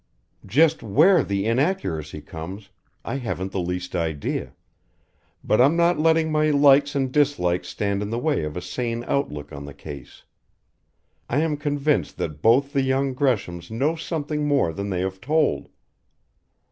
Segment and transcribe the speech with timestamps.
[0.47, 2.71] Just where the inaccuracy comes
[3.05, 4.55] I haven't the least idea
[5.43, 9.03] but I'm not letting my likes and dislikes stand in the way of a sane
[9.07, 10.23] outlook on the case.
[11.29, 15.69] I am convinced that both the young Greshams know something more than they have told.